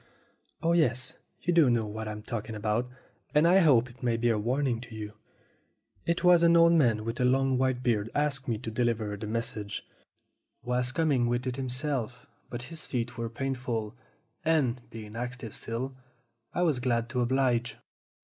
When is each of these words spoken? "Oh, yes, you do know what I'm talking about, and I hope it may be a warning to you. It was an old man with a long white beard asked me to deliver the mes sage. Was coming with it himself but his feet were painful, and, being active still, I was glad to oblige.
"Oh, 0.63 0.71
yes, 0.73 1.15
you 1.43 1.53
do 1.53 1.69
know 1.69 1.85
what 1.85 2.07
I'm 2.07 2.23
talking 2.23 2.55
about, 2.55 2.89
and 3.35 3.47
I 3.47 3.59
hope 3.59 3.87
it 3.87 4.01
may 4.01 4.17
be 4.17 4.31
a 4.31 4.39
warning 4.39 4.81
to 4.81 4.95
you. 4.95 5.13
It 6.07 6.23
was 6.23 6.41
an 6.41 6.57
old 6.57 6.73
man 6.73 7.05
with 7.05 7.19
a 7.19 7.23
long 7.23 7.55
white 7.59 7.83
beard 7.83 8.09
asked 8.15 8.47
me 8.47 8.57
to 8.57 8.71
deliver 8.71 9.15
the 9.15 9.27
mes 9.27 9.45
sage. 9.45 9.83
Was 10.63 10.91
coming 10.91 11.27
with 11.27 11.45
it 11.45 11.55
himself 11.57 12.25
but 12.49 12.63
his 12.63 12.87
feet 12.87 13.15
were 13.15 13.29
painful, 13.29 13.95
and, 14.43 14.81
being 14.89 15.15
active 15.15 15.53
still, 15.53 15.95
I 16.51 16.63
was 16.63 16.79
glad 16.79 17.07
to 17.09 17.21
oblige. 17.21 17.77